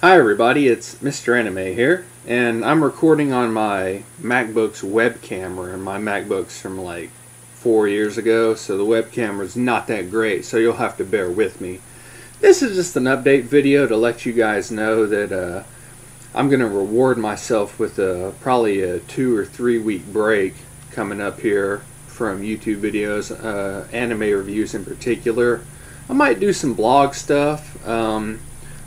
[0.00, 1.38] hi everybody, it's Mr.
[1.38, 2.06] Anime here.
[2.26, 7.10] and I'm recording on my MacBook's web camera, and my MacBook's from like
[7.52, 11.30] four years ago, so the web camera's not that great, so you'll have to bear
[11.30, 11.80] with me.
[12.40, 15.64] This is just an update video to let you guys know that uh,
[16.34, 20.54] I'm going to reward myself with a, probably a two or three week break
[20.92, 25.60] coming up here from YouTube videos, uh, anime reviews in particular.
[26.08, 27.86] I might do some blog stuff.
[27.86, 28.40] Um,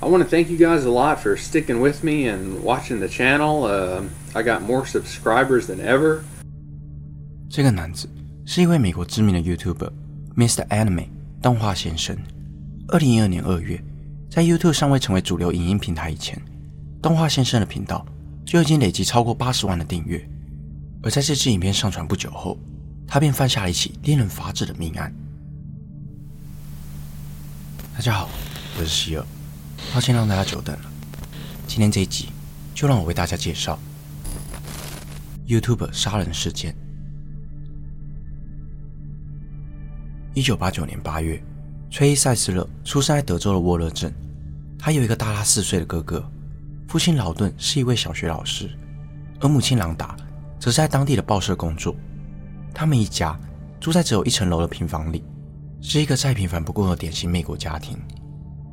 [0.04, 3.08] I want to thank you guys a lot for sticking with me and watching the
[3.08, 3.66] channel.
[4.36, 6.20] I got more subscribers than ever.
[7.50, 8.10] 这个男子
[8.46, 9.90] 是一位美国知名的 YouTuber
[10.36, 10.68] Mr.
[10.68, 11.08] Anime
[11.42, 12.18] 动画先生。
[12.90, 13.82] 二零一二年二月，
[14.30, 16.38] 在 YouTube 尚未成为主流影音平台以前，
[17.02, 18.06] 动画先生的频道
[18.46, 20.22] 就已经累积超过八十万的订阅。
[21.02, 22.60] 而在这支影片上传不久后，
[23.08, 25.16] 他便犯下了一起令人发指的命案。
[27.96, 28.30] 大家好，
[28.78, 29.26] 我是希尔。
[29.92, 30.92] 抱歉让大家久等了。
[31.66, 32.30] 今天这一集，
[32.76, 33.80] 就让我为大家介绍
[35.48, 36.76] YouTube 杀人事件。
[40.36, 41.44] 一九八九年八月，
[41.90, 44.14] 崔伊塞斯勒出生在德州的沃勒镇。
[44.78, 46.30] 他有一个大他四岁的哥哥，
[46.88, 48.70] 父亲劳顿是一位小学老师，
[49.40, 50.16] 而母亲朗达
[50.60, 51.96] 则是在当地的报社工作。
[52.74, 53.40] 他们一家
[53.80, 55.24] 住在只有一层楼的平房里，
[55.82, 57.98] 是一个再平凡不过的典型美国家庭。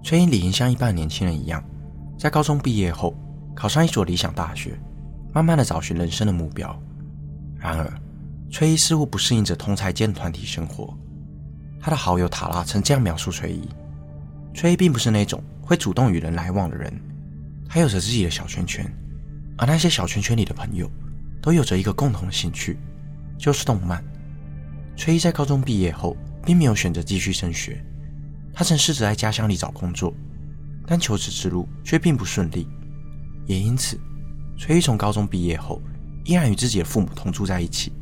[0.02, 1.62] 崔英理应像一般年轻人一样，
[2.18, 3.14] 在高中毕业后
[3.54, 4.78] 考上一所理想大学，
[5.32, 6.74] 慢慢的找寻人生的目标。
[7.58, 7.92] 然而，
[8.50, 10.96] 崔一似乎不适应着同才间的团体生活。
[11.78, 13.68] 他的好友塔拉曾这样描述崔一：
[14.54, 16.92] 崔一并不是那种会主动与人来往的人，
[17.68, 18.84] 他有着自己的小圈圈，
[19.58, 20.90] 而那些小圈圈里的朋友
[21.42, 22.78] 都有着一个共同的兴趣，
[23.38, 24.02] 就是动漫。
[24.96, 27.82] 崔一在高中毕业后，并没有选择继续升学。
[28.52, 30.12] 他曾试着在家乡里找工作，
[30.86, 32.68] 但求职之路却并不顺利。
[33.46, 33.98] 也因此，
[34.58, 35.80] 崔一从高中毕业后，
[36.24, 37.92] 依然与自己的父母同住在一起。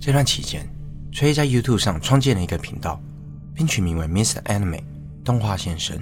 [0.00, 0.68] 这段期间，
[1.12, 3.00] 崔一在 YouTube 上创建了一个频道，
[3.54, 4.42] 并取名为 Mr.
[4.44, 4.82] Anime
[5.22, 5.98] 动画先生。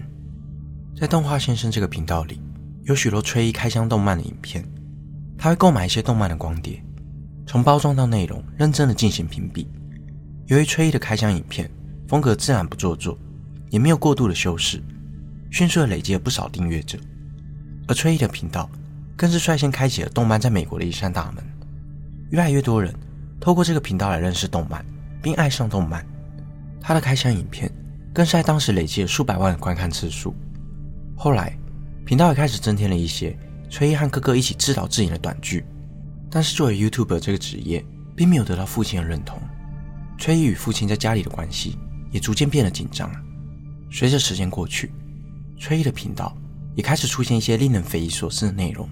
[0.94, 2.40] 在动画先生这个频道里，
[2.84, 4.64] 有许多崔一开箱动漫的影片。
[5.36, 6.80] 他会购买一些动漫的光碟，
[7.46, 9.66] 从包装到内容认真的进行评比。
[10.46, 11.68] 由于崔一的开箱影片
[12.06, 13.18] 风格自然不做作。
[13.72, 14.82] 也没有过度的修饰，
[15.50, 16.98] 迅速的累积了不少订阅者。
[17.88, 18.68] 而崔一的频道
[19.16, 21.42] 更是率先开启了动漫在美国的一扇大门，
[22.30, 22.94] 越来越多人
[23.40, 24.84] 透过这个频道来认识动漫，
[25.22, 26.06] 并爱上动漫。
[26.82, 27.72] 他的开箱影片
[28.12, 30.34] 更是在当时累积了数百万的观看次数。
[31.16, 31.58] 后来，
[32.04, 33.34] 频道也开始增添了一些
[33.70, 35.64] 崔一和哥哥一起自导自演的短剧。
[36.30, 37.82] 但是，作为 YouTuber 这个职业，
[38.14, 39.40] 并没有得到父亲的认同。
[40.18, 41.78] 崔一与父亲在家里的关系
[42.10, 43.18] 也逐渐变得紧张了。
[43.92, 44.90] 随着时间过去，
[45.58, 46.34] 崔一的频道
[46.74, 48.88] 也开始出现一些令人匪夷所思的内容，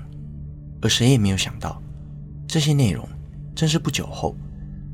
[0.82, 1.82] 而谁也没有想到，
[2.46, 3.08] 这些内容
[3.56, 4.36] 正是不久后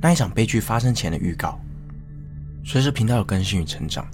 [0.00, 1.60] 那一场悲剧发生前的预告。
[2.64, 4.08] 随着频道的更新与成长，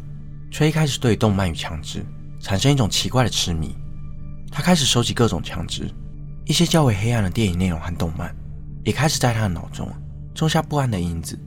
[0.50, 2.02] 崔一开始对动漫与枪支
[2.40, 3.76] 产生一种奇怪的痴迷，
[4.50, 5.86] 他开始收集各种枪支，
[6.46, 8.34] 一些较为黑暗的电影内容和动漫，
[8.82, 9.86] 也开始在他的脑中
[10.34, 11.38] 种下不安的因子。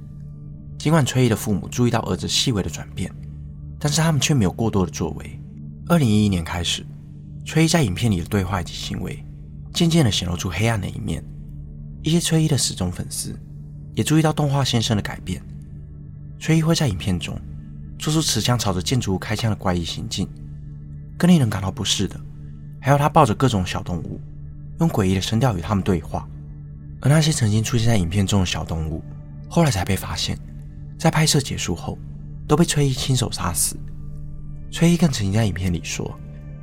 [0.78, 3.12] 尽管崔一的父母注意到儿子细微的转变。
[3.86, 5.40] 但是他们却没有过多的作为。
[5.88, 6.84] 二零一一年开始，
[7.46, 9.24] 崔一在影片里的对话以及行为，
[9.76, 11.24] 渐渐的显露出黑暗的一面。
[12.02, 13.40] 一些崔一的死忠粉丝
[13.94, 15.40] 也注意到动画先生的改变。
[16.40, 17.40] 崔一会在影片中
[18.00, 20.28] 做出持枪朝着建筑物开枪的怪异行径。
[21.16, 22.20] 更令人感到不适的，
[22.82, 24.20] 还有他抱着各种小动物，
[24.80, 26.28] 用诡异的声调与他们对话。
[27.02, 29.04] 而那些曾经出现在影片中的小动物，
[29.48, 30.36] 后来才被发现，
[30.98, 32.00] 在拍摄结束后。
[32.48, 33.78] 都被崔一亲手杀死。
[34.72, 36.14] 崔一更曾经在影片里说，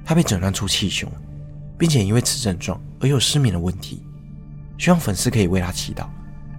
[0.04, 1.10] 他被诊断出气胸，
[1.78, 4.02] 并且因为此症状而有失眠的问题，
[4.78, 6.06] 希望粉丝可以为他祈祷，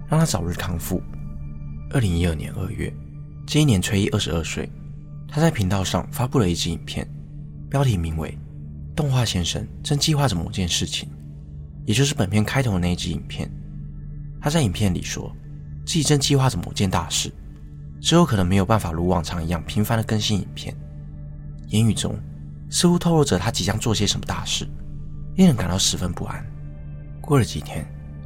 [0.08, 1.00] 让他早日康复。
[1.90, 2.92] 二零一二年二月，
[3.46, 4.68] 这一年崔一二十二岁，
[5.28, 7.08] 他在频道上发布了一支影片，
[7.70, 8.36] 标题名为
[8.96, 11.08] 《动画先生正计划着某件事情，
[11.86, 13.48] 也就是本片开头的那一集影片。
[14.40, 15.34] 他在影片里说
[15.86, 17.32] 自己正计划着某件大事，
[18.04, 20.76] 之后可能没有办法如往常一样频繁的更新影片。
[21.68, 22.14] 言语中
[22.68, 24.68] 似乎透露着他即将做些什么大事，
[25.36, 26.44] 令人感到十分不安。
[27.22, 27.82] 过了几天，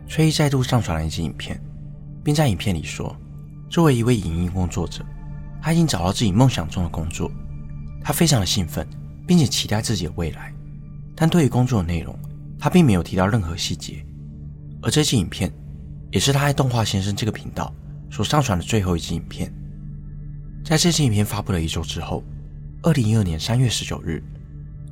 [0.08, 1.60] 崔一再度上传了一集影片，
[2.24, 3.16] 并在影片里说，
[3.70, 5.06] 作为一位影音工作者，
[5.62, 7.30] 他已经找到自己梦想中的工作，
[8.02, 8.84] 他非常的兴奋，
[9.28, 10.52] 并且期待自己的未来。
[11.14, 12.18] 但对于工作的内容，
[12.58, 14.04] 他并没有提到任何细节。
[14.82, 15.52] 而这期影片，
[16.10, 17.72] 也是他在动画先生这个频道
[18.10, 19.54] 所上传的最后一集影片。
[20.64, 22.22] 在这期影片发布了一周之后。
[22.82, 24.22] 二零一二年三月十九日，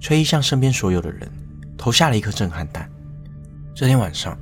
[0.00, 1.30] 崔一向身边所有的人
[1.78, 2.90] 投下了一颗震撼弹。
[3.76, 4.36] 这天晚上，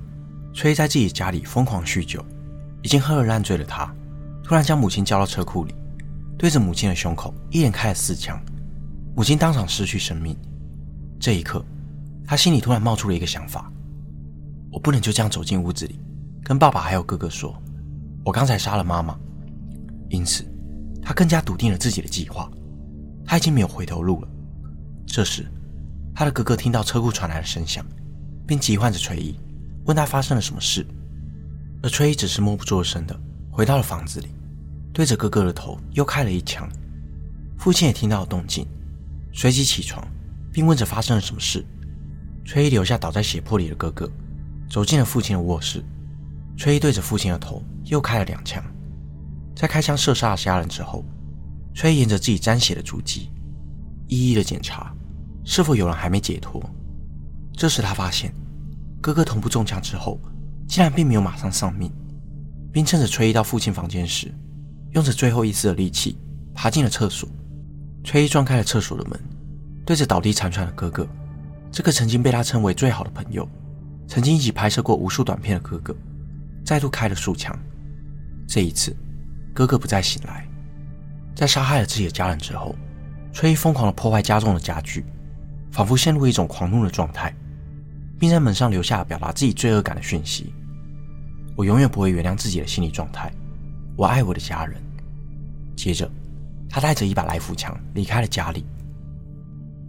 [0.55, 2.25] 崔一在自己家里疯狂酗酒，
[2.83, 3.95] 已经喝得烂醉的他，
[4.43, 5.75] 突然将母亲叫到车库里，
[6.39, 8.43] 对着母亲的胸口一连开了四枪，
[9.15, 10.35] 母亲当场失去生命。
[11.21, 11.63] 这一刻，
[12.27, 13.71] 他心里突然冒出了一个想法：
[14.73, 16.01] 我不能就这样走进屋子里，
[16.43, 17.55] 跟爸爸还有哥哥说，
[18.25, 19.15] 我刚才杀了妈妈。
[20.09, 20.47] 因此，
[21.05, 22.51] 他更加笃定了自己的计划。
[23.27, 24.29] 他已经没有回头路了。
[25.07, 25.47] 这时，
[26.15, 27.85] 他的哥哥听到车库传来的声响，
[28.47, 29.39] 并急唤着崔一，
[29.85, 30.87] 问他发生了什么事。
[31.83, 33.19] 而崔一只是默不作声的
[33.51, 34.29] 回到了房子里，
[34.93, 36.69] 对着哥哥的头又开了一枪。
[37.59, 38.67] 父亲也听到了动静，
[39.33, 40.07] 随即起床，
[40.53, 41.65] 并问着发生了什么事。
[42.45, 44.11] 崔一留下倒在血泊里的哥哥，
[44.69, 45.85] 走进了父亲的卧室。
[46.57, 48.63] 崔一对着父亲的头又开了两枪，
[49.55, 51.05] 在开枪射杀了家人之后。
[51.77, 53.33] 崔沿着自己沾血的足迹，
[54.07, 54.95] 一一的检查，
[55.45, 56.63] 是否有人还没解脱。
[57.53, 58.33] 这时他发现，
[59.01, 60.21] 哥哥头部中枪之后，
[60.69, 61.91] 竟然并没有马上丧命，
[62.73, 64.33] 并趁着崔一到父亲房间时，
[64.93, 66.17] 用着最后一丝的力气
[66.55, 67.29] 爬进了厕所。
[68.05, 69.19] 崔一撞开了厕所的门，
[69.85, 71.05] 对着倒地残喘的哥哥，
[71.73, 73.49] 这个曾经被他称为最好的朋友，
[74.07, 75.93] 曾经一起拍摄过无数短片的哥哥，
[76.65, 77.53] 再度开了数枪。
[78.47, 78.95] 这一次，
[79.55, 80.47] 哥哥不再醒来。
[81.35, 82.75] 在杀害了自己的家人之后，
[83.33, 85.07] 崔一疯狂地破坏家中的家具，
[85.71, 87.35] 仿佛陷入一种狂怒的状态，
[88.19, 90.53] 并在门上留下表达自己罪恶感的讯息
[91.57, 93.33] ：“我永远不会原谅自己的心理状态，
[93.97, 94.81] 我爱我的家人。”
[95.77, 96.11] 接着，
[96.69, 98.65] 他带着一把来福枪离开了家里。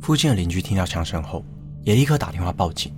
[0.01, 1.43] 附近的邻居听到枪声后，
[1.83, 2.91] 也立刻打电话报警，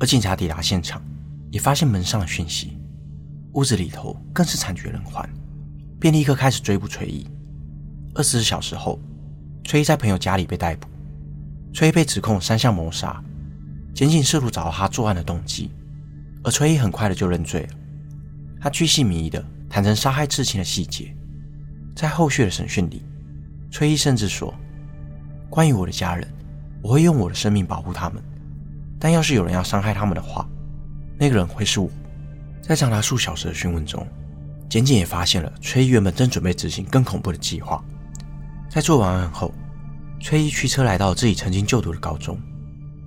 [0.00, 1.02] 而警察抵达现场，
[1.50, 2.78] 也发现门上的讯息，
[3.52, 5.28] 屋子里头更是惨绝人寰，
[6.00, 7.26] 便立刻开始追捕崔一。
[8.14, 8.98] 二十四小时后，
[9.64, 10.88] 崔一在朋友家里被逮捕。
[11.72, 13.22] 崔一被指控三项谋杀，
[13.94, 15.70] 检警试图找到他作案的动机，
[16.42, 17.68] 而崔一很快的就认罪了。
[18.60, 21.14] 他居心迷疑的坦诚杀害至亲的细节。
[21.94, 23.02] 在后续的审讯里，
[23.70, 24.54] 崔一甚至说
[25.50, 26.26] ：“关于我的家人，
[26.80, 28.22] 我会用我的生命保护他们。
[29.00, 30.48] 但要是有人要伤害他们的话，
[31.18, 31.90] 那个人会是我。”
[32.62, 34.06] 在长达数小时的讯问中，
[34.68, 37.82] 检警也发现了崔一原本正准备执行更恐怖的计划。
[38.68, 39.52] 在做完案后，
[40.20, 42.38] 崔一驱车来到自己曾经就读的高中。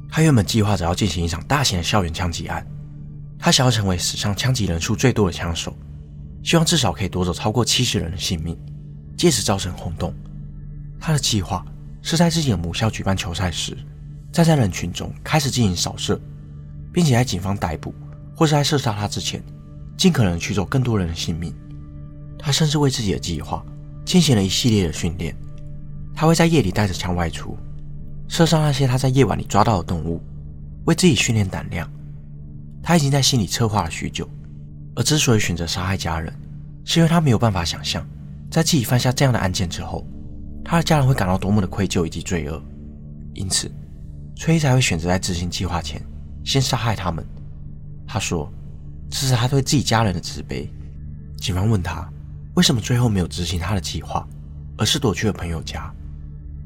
[0.10, 2.66] 他原本计划着要进行一场大型的校园枪击案，
[3.38, 5.74] 他想要成为史上枪击人数最多的枪手，
[6.44, 8.58] 希望至少可以夺走超过七十人的性命，
[9.16, 10.13] 借此造成轰动。
[11.00, 11.66] 他的计划
[12.02, 13.78] 是在自己的母校举办球赛时，
[14.31, 16.19] 站在人群中开始进行扫射，
[16.92, 17.94] 并且在警方逮捕
[18.36, 19.41] 或是在射杀他之前，
[20.01, 21.53] 尽可能取走更多人的性命。
[22.36, 23.63] 他甚至为自己的计划
[24.03, 25.36] 进行了一系列的训练。
[26.15, 27.55] 他会在夜里带着枪外出，
[28.27, 30.20] 射杀那些他在夜晚里抓到的动物，
[30.86, 31.88] 为自己训练胆量。
[32.81, 34.27] 他已经在心里策划了许久，
[34.96, 36.34] 而之所以选择杀害家人，
[36.84, 38.03] 是因为他没有办法想象，
[38.50, 40.03] 在自己犯下这样的案件之后，
[40.65, 42.60] 他的家人会感到多么的愧疚以及罪恶。
[43.36, 43.72] 因此，
[44.36, 46.01] 崔才会选择在执行计划前
[46.43, 47.24] 先杀害他们。
[48.08, 48.51] 他说
[49.12, 50.68] ：“这是他对自己家人的慈悲。”
[51.38, 52.10] 警方问他
[52.56, 54.27] 为什么最后没有执行他的计划，
[54.77, 55.94] 而是躲去了朋友家。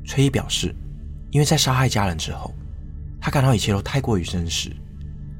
[0.06, 0.74] 崔一表示，
[1.32, 2.54] 因为在杀害家人之后，
[3.20, 4.76] 他感到一切都太过于真实，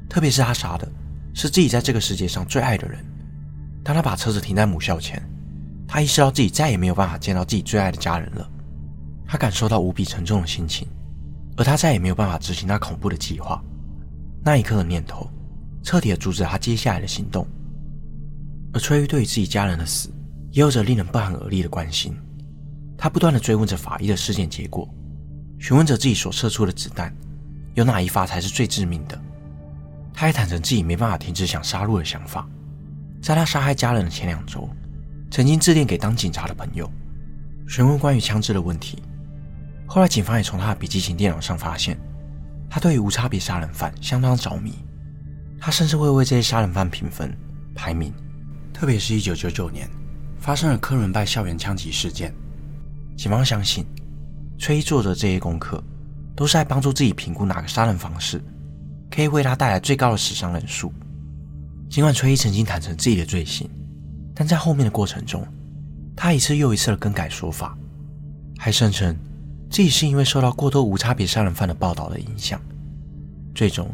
[0.08, 0.86] 特别是他杀的
[1.32, 2.98] 是自己在这个世界上最爱的人。
[3.84, 5.22] 当他把车子停在母校前，
[5.86, 8.50] 他意识到自己再也没有办法见到自己最爱的家人了。
[9.26, 10.88] 他感受到无比沉重的心情，
[11.56, 13.62] 而他再也没有办法执行那恐怖的计划。
[14.44, 15.28] 那一刻的念头，
[15.86, 17.46] 彻底的阻止他接下来的行动。
[18.74, 20.10] 而崔玉对于自己家人的死，
[20.50, 22.12] 也有着令人不寒而栗的关心。
[22.98, 24.92] 他不断的追问着法医的尸检结果，
[25.60, 27.14] 询问着自己所射出的子弹
[27.74, 29.16] 有哪一发才是最致命的。
[30.12, 32.48] 他还坦诚自己没办法停止想杀戮的想法。
[33.22, 34.68] 在他杀害家人的前两周，
[35.30, 36.90] 曾经致电给当警察的朋友，
[37.68, 39.00] 询问关于枪支的问题。
[39.86, 41.96] 后来警方也从他的笔记型电脑上发现，
[42.68, 44.72] 他对于无差别杀人犯相当着迷，
[45.60, 47.36] 他甚至会为这些杀人犯评分
[47.74, 48.12] 排名。
[48.72, 49.88] 特别是一九九九年
[50.38, 52.34] 发生了科伦拜校园枪击事件，
[53.16, 53.86] 警方相信
[54.58, 55.82] 崔一做的这些功课
[56.34, 58.42] 都是在帮助自己评估哪个杀人方式
[59.10, 60.92] 可以为他带来最高的死伤人数。
[61.88, 63.66] 尽管崔一曾经坦诚自己的罪行，
[64.34, 65.46] 但在后面的过程中，
[66.14, 67.78] 他一次又一次的更改说法，
[68.58, 69.16] 还声称
[69.70, 72.60] 自己是因为受到过多无差别杀人犯的报道的影响。
[73.54, 73.90] 最终，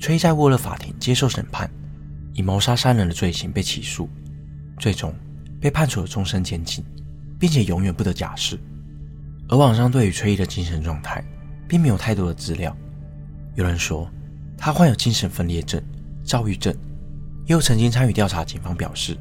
[0.00, 1.70] 崔在沃勒法庭接受审判。
[2.32, 4.08] 以谋杀三人的罪行被起诉，
[4.78, 5.12] 最终
[5.60, 6.82] 被判处了终身监禁，
[7.38, 8.58] 并且永远不得假释。
[9.48, 11.22] 而网上对于崔一的精神状态，
[11.68, 12.74] 并没有太多的资料。
[13.56, 14.08] 有人说
[14.56, 15.82] 他患有精神分裂症、
[16.24, 16.72] 躁郁症，
[17.46, 18.44] 也有曾经参与调查。
[18.44, 19.18] 警方表示，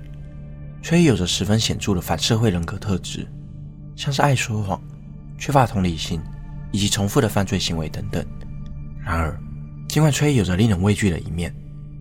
[0.83, 3.27] 崔一有着十分显著的反社会人格特质，
[3.95, 4.79] 像是爱说谎、
[5.38, 6.21] 缺乏同理心
[6.71, 8.24] 以及重复的犯罪行为等等。
[9.03, 9.38] 然而，
[9.89, 11.53] 尽管崔一有着令人畏惧的一面，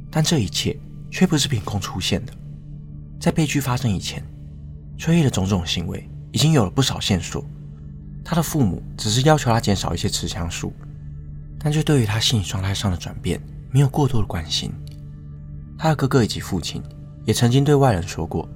[0.09, 0.79] 但这一切。
[1.11, 2.33] 却不是凭空出现的。
[3.19, 4.23] 在悲剧发生以前，
[4.99, 7.43] 崔毅的种种行为已经有了不少线索。
[8.23, 10.71] 他的父母只是要求他减少一些持枪数，
[11.59, 13.41] 但却对于他心理状态上的转变
[13.71, 14.71] 没有过多的关心。
[15.79, 16.83] 他的哥哥以及父亲
[17.25, 18.47] 也曾经对外人说过，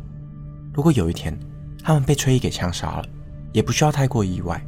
[0.74, 1.34] 如果有一天
[1.82, 3.08] 他们被崔毅给枪杀了，
[3.50, 4.62] 也不需要太过意外。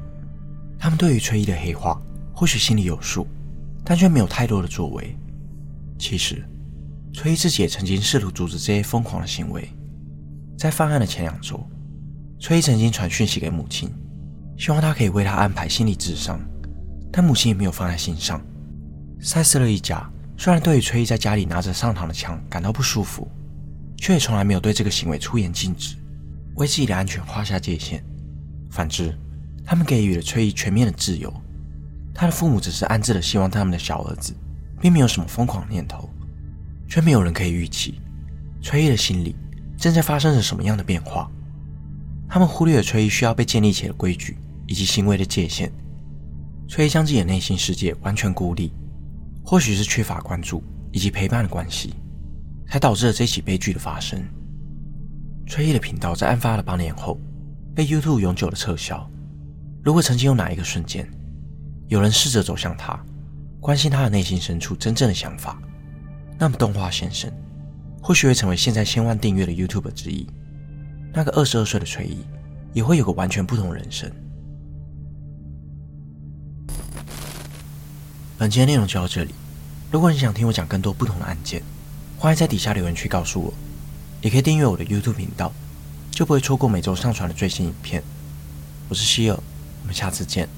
[0.79, 2.01] 他们对于崔毅的黑化
[2.33, 3.27] 或许心里有数，
[3.85, 5.17] 但却没有太多的作为。
[5.99, 6.43] 其实。
[7.17, 9.69] 崔一自己也曾经试图阻止这些疯狂的行为。
[10.59, 11.65] 在犯案的前两周，
[12.41, 13.89] 崔一曾经传讯息给母亲，
[14.59, 16.41] 希望他可以为他安排心理治伤，
[17.13, 18.45] 但母亲也没有放在心上。
[19.21, 20.05] 塞斯勒一家
[20.37, 23.29] 虽然对于崔一在家里拿着上膛的枪感到不舒服，
[23.97, 25.95] 却也从来没有对这个行为出言禁止，
[26.57, 28.05] 为自己的安全画下界限。
[28.73, 29.17] 反之，
[29.65, 31.33] 他们给予了崔一全面的自由。
[32.15, 34.33] 他的父母只是安置的希望他们的小儿子，
[34.81, 36.09] 并没有什么疯狂念头。
[36.87, 38.01] 却没有人可以预期，
[38.63, 39.35] 崔一的心里
[39.77, 41.29] 正在发生着什么样的变化。
[42.29, 45.73] 他们忽略了崔一需要被建立起的规矩以及行为的界限。
[46.69, 48.73] 崔一将自己的内心世界完全孤立，
[49.43, 51.95] 或许是缺乏关注以及陪伴的关系，
[52.69, 54.23] 才导致了这起悲剧的发生。
[55.47, 57.19] 崔一的频道在案发的八年后
[57.75, 59.11] 被 YouTube 永久的撤销。
[59.83, 61.09] 如果曾经有哪一个瞬间，
[61.89, 62.99] 有人试着走向他，
[63.61, 65.61] 关心他的内心深处真正的想法。
[66.39, 67.33] 那么，动画先生
[68.03, 70.27] 或许会成为现在千万订阅的 YouTube 之一。
[71.13, 72.25] 那个二十二岁的崔毅
[72.73, 74.11] 也会有个完全不同的人生。
[78.37, 79.33] 本期的内容就到这里。
[79.93, 81.63] 如果你想听我讲更多不同的案件，
[82.19, 83.55] 欢迎在底下留言区告诉我。
[84.21, 85.53] 也可以订阅我的 YouTube 频道，
[86.11, 88.03] 就不会错过每周上传的最新影片。
[88.89, 89.37] 我是希尔，
[89.83, 90.49] 我们下次见。